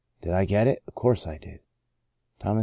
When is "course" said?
0.95-1.27